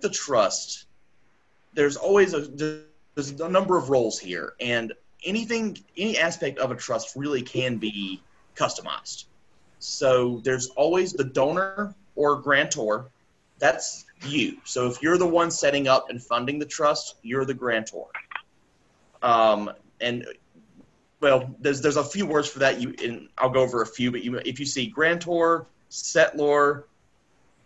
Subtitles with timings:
[0.00, 0.86] the trust,
[1.74, 2.82] there's always a
[3.14, 4.92] there's a number of roles here, and
[5.24, 8.22] anything any aspect of a trust really can be
[8.56, 9.24] customized.
[9.78, 13.10] So there's always the donor or grantor.
[13.58, 14.58] That's you.
[14.64, 18.06] So if you're the one setting up and funding the trust, you're the grantor.
[19.22, 19.70] Um,
[20.00, 20.26] and
[21.20, 22.80] well, there's there's a few words for that.
[22.80, 26.84] You and I'll go over a few, but you if you see grantor, settlor,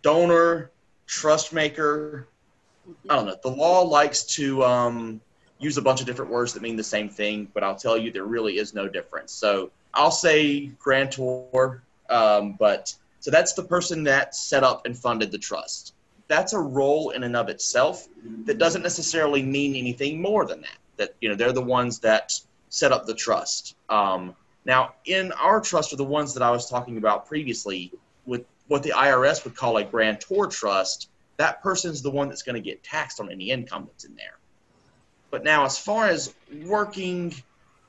[0.01, 0.71] donor,
[1.05, 2.27] trust maker,
[3.09, 3.37] I don't know.
[3.41, 5.21] The law likes to um,
[5.59, 8.11] use a bunch of different words that mean the same thing, but I'll tell you
[8.11, 9.31] there really is no difference.
[9.31, 15.31] So I'll say grantor, um, but so that's the person that set up and funded
[15.31, 15.93] the trust.
[16.27, 18.07] That's a role in and of itself
[18.45, 20.77] that doesn't necessarily mean anything more than that.
[20.97, 22.33] That you know they're the ones that
[22.69, 23.75] set up the trust.
[23.89, 27.91] Um, now, in our trust are the ones that I was talking about previously,
[28.25, 31.09] with what the IRS would call a grantor trust.
[31.37, 34.37] That person's the one that's going to get taxed on any income that's in there.
[35.31, 37.33] But now, as far as working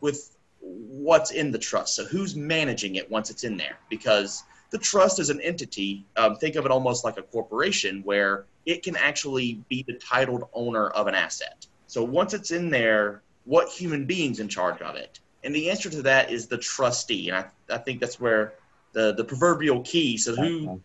[0.00, 4.78] with what's in the trust, so who's managing it once it's in there, because the
[4.78, 6.04] trust is an entity.
[6.16, 10.48] Um, think of it almost like a corporation where it can actually be the titled
[10.52, 11.66] owner of an asset.
[11.86, 15.20] So once it's in there, what human being's in charge of it?
[15.44, 17.28] And the answer to that is the trustee.
[17.28, 18.54] And I, I think that's where
[18.96, 20.16] the, the proverbial key.
[20.16, 20.80] So who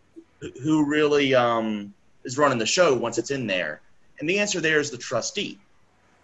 [0.62, 3.80] who really um, is running the show once it's in there?
[4.20, 5.58] And the answer there is the trustee.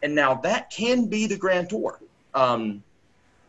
[0.02, 1.98] And now that can be the grantor.
[2.34, 2.84] Um,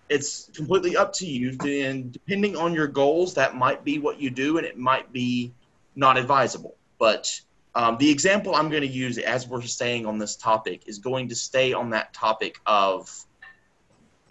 [0.07, 1.57] it's completely up to you.
[1.83, 5.51] And depending on your goals, that might be what you do, and it might be
[5.97, 6.75] not advisable.
[6.97, 7.29] But
[7.75, 11.27] um, the example I'm going to use as we're staying on this topic is going
[11.27, 13.25] to stay on that topic of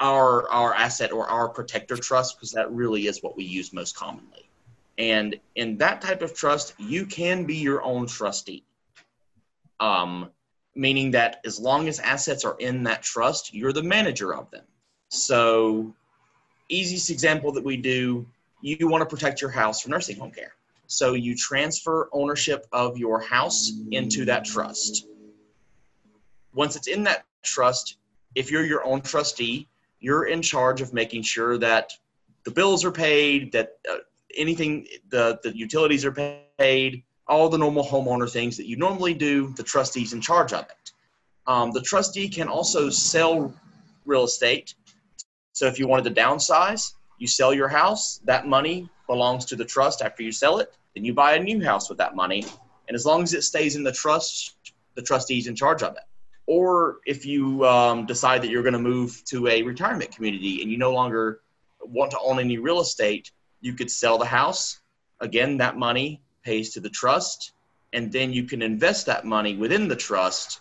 [0.00, 3.96] our our asset or our protector trust because that really is what we use most
[3.96, 4.48] commonly.
[4.96, 8.64] And in that type of trust, you can be your own trustee.
[9.80, 10.30] Um,
[10.74, 14.64] meaning that as long as assets are in that trust, you're the manager of them.
[15.08, 15.94] So,
[16.68, 18.26] easiest example that we do,
[18.60, 20.52] you want to protect your house from nursing home care.
[20.88, 25.06] So you transfer ownership of your house into that trust.
[26.54, 27.98] Once it's in that trust,
[28.34, 29.68] if you're your own trustee,
[30.00, 31.92] you're in charge of making sure that
[32.44, 33.96] the bills are paid, that uh,
[34.36, 39.52] anything, the, the utilities are paid, all the normal homeowner things that you normally do,
[39.56, 40.92] the trustee's in charge of it.
[41.46, 43.52] Um, the trustee can also sell
[44.06, 44.74] real estate.
[45.52, 49.64] So if you wanted to downsize, you sell your house, that money belongs to the
[49.64, 50.74] trust after you sell it.
[50.94, 52.46] Then you buy a new house with that money.
[52.86, 54.54] And as long as it stays in the trust,
[54.94, 56.02] the trustee's in charge of it.
[56.48, 60.72] Or if you um, decide that you're going to move to a retirement community and
[60.72, 61.42] you no longer
[61.82, 64.80] want to own any real estate, you could sell the house.
[65.20, 67.52] Again, that money pays to the trust,
[67.92, 70.60] and then you can invest that money within the trust,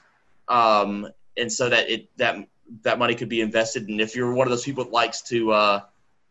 [0.50, 2.36] um, and so that it that
[2.82, 3.88] that money could be invested.
[3.88, 5.82] And if you're one of those people that likes to, uh,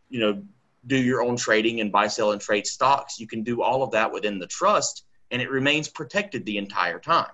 [0.09, 0.43] you know,
[0.85, 3.19] do your own trading and buy, sell, and trade stocks.
[3.19, 6.99] You can do all of that within the trust, and it remains protected the entire
[6.99, 7.31] time.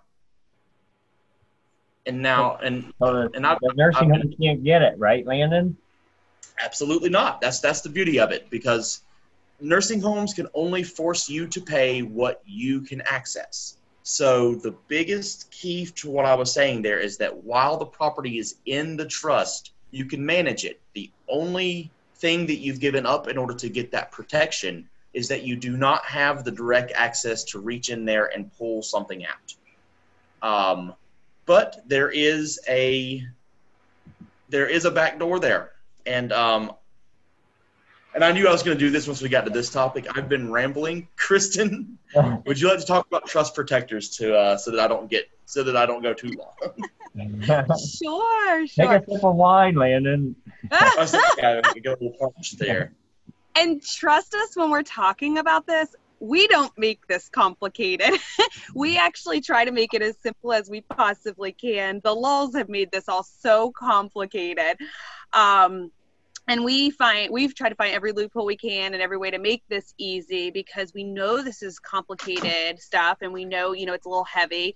[2.05, 5.77] And now, and so and I, the nursing home can't get it, right, Landon?
[6.61, 7.39] Absolutely not.
[7.39, 9.01] That's that's the beauty of it because
[9.61, 13.77] nursing homes can only force you to pay what you can access.
[14.03, 18.37] So the biggest key to what I was saying there is that while the property
[18.37, 20.81] is in the trust, you can manage it.
[20.93, 25.43] The only thing that you've given up in order to get that protection is that
[25.43, 29.55] you do not have the direct access to reach in there and pull something out.
[30.41, 30.93] Um,
[31.45, 33.23] but there is a
[34.49, 35.71] there is a back door there,
[36.05, 36.73] and um,
[38.13, 40.05] and I knew I was going to do this once we got to this topic.
[40.15, 41.07] I've been rambling.
[41.15, 41.97] Kristen,
[42.45, 45.29] would you like to talk about trust protectors to uh, so that I don't get
[45.45, 47.77] so that I don't go too long?
[47.77, 48.87] sure, sure.
[48.87, 50.35] Take a sip of wine, Landon.
[50.71, 52.93] I was thinking I could get a little punch there.
[53.55, 58.17] And trust us when we're talking about this, we don't make this complicated.
[58.73, 61.99] we actually try to make it as simple as we possibly can.
[62.01, 64.77] The laws have made this all so complicated.
[65.33, 65.91] Um,
[66.47, 69.37] and we find we've tried to find every loophole we can and every way to
[69.37, 73.93] make this easy because we know this is complicated stuff and we know you know
[73.93, 74.75] it's a little heavy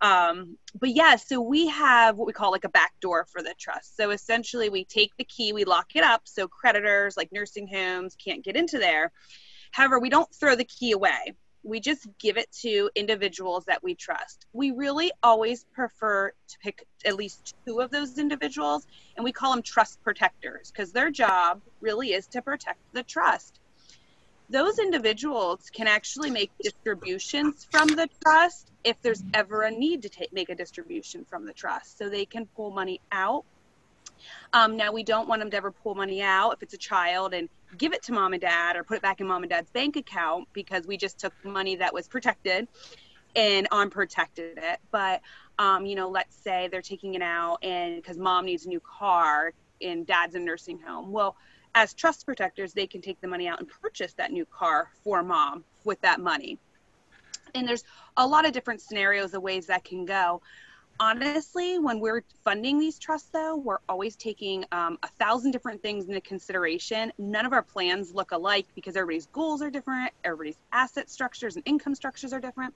[0.00, 3.54] um, but yeah, so we have what we call like a back door for the
[3.58, 3.96] trust.
[3.96, 8.14] So essentially, we take the key, we lock it up so creditors like nursing homes
[8.22, 9.12] can't get into there.
[9.76, 11.34] However, we don't throw the key away.
[11.62, 14.46] We just give it to individuals that we trust.
[14.54, 18.86] We really always prefer to pick at least two of those individuals,
[19.16, 23.60] and we call them trust protectors because their job really is to protect the trust.
[24.48, 30.08] those individuals can actually make distributions from the trust if there's ever a need to
[30.08, 31.98] take, make a distribution from the trust.
[31.98, 33.44] So they can pull money out.
[34.52, 37.34] Um, now, we don't want them to ever pull money out if it's a child
[37.34, 39.70] and give it to mom and dad or put it back in mom and dad's
[39.70, 42.68] bank account because we just took money that was protected
[43.34, 44.78] and unprotected it.
[44.90, 45.20] But,
[45.58, 48.80] um, you know, let's say they're taking it out and because mom needs a new
[48.80, 49.52] car
[49.82, 51.12] and dad's in nursing home.
[51.12, 51.36] Well,
[51.74, 55.22] as trust protectors, they can take the money out and purchase that new car for
[55.22, 56.58] mom with that money.
[57.54, 57.84] And there's
[58.16, 60.40] a lot of different scenarios of ways that can go.
[60.98, 66.08] Honestly, when we're funding these trusts, though, we're always taking um, a thousand different things
[66.08, 67.12] into consideration.
[67.18, 71.62] None of our plans look alike because everybody's goals are different, everybody's asset structures and
[71.66, 72.74] income structures are different.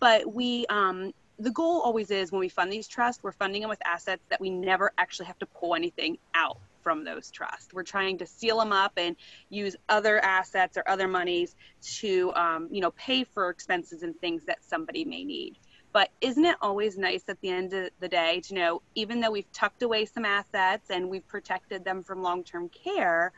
[0.00, 3.68] But we, um, the goal always is when we fund these trusts, we're funding them
[3.68, 7.72] with assets that we never actually have to pull anything out from those trusts.
[7.72, 9.14] We're trying to seal them up and
[9.50, 11.54] use other assets or other monies
[11.98, 15.58] to, um, you know, pay for expenses and things that somebody may need.
[15.92, 19.30] But isn't it always nice at the end of the day to know, even though
[19.30, 23.32] we've tucked away some assets and we've protected them from long term care,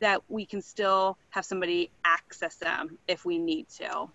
[0.00, 4.08] that we can still have somebody access them if we need to?